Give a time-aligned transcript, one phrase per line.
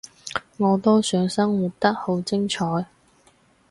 [0.57, 2.87] 我都想生活得好精彩